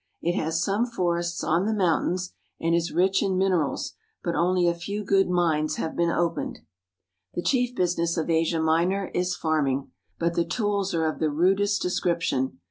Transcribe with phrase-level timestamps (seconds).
[0.19, 3.93] It has some forests on the mountains, and is rich in min erals,
[4.23, 6.57] but only a few good mines have been opened.
[7.35, 11.83] The chief business of Asia Minor is farming, but the tools are of the rudest
[11.83, 12.57] description.